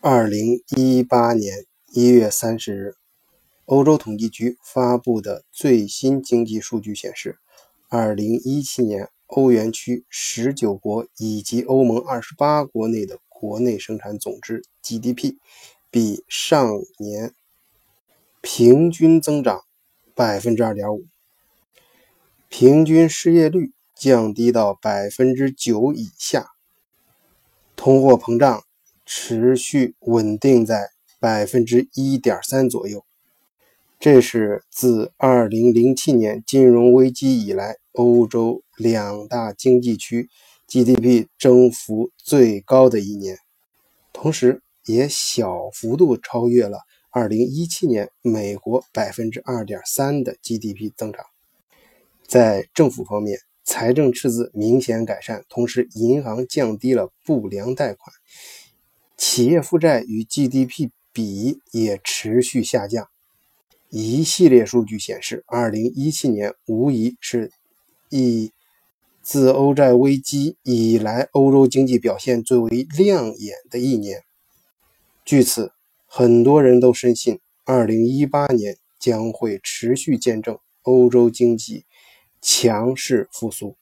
[0.00, 2.94] 二零一八年一月三十日，
[3.64, 7.40] 欧洲统计局发布的最新经济数据显示，
[7.88, 15.34] 二零一七年欧元区十九国以及欧盟二十八国内的国内生产总值 GDP
[15.90, 17.34] 比上年
[18.40, 19.62] 平均增长
[20.14, 21.06] 百分之二点五，
[22.48, 26.52] 平均失业率降低到百分之九以下。
[27.74, 28.62] 通货膨胀
[29.10, 33.06] 持续稳定在百分之一点三左右，
[33.98, 40.28] 这是自二零零七年金融危机以来欧洲两大经济区
[40.68, 43.38] GDP 增幅最高的一年，
[44.12, 46.80] 同时也小幅度超越了
[47.10, 51.24] 二零一七年美国百分之二点三的 GDP 增长。
[52.26, 58.14] 在政府方面，财政赤字明显改善，同时银行降低了不良贷款，
[59.18, 63.08] 企业负债与 GDP 比也持续下降。
[63.90, 67.50] 一系列数据显示，二零一七年无疑是
[68.08, 68.52] 以
[69.20, 74.22] 自欧债危机以来欧洲经济表现最为亮眼的一年。
[75.24, 75.72] 据此，
[76.06, 81.84] 很多人都深信，二零一八年将会持续见证欧洲经济。
[82.40, 83.76] 强势复苏。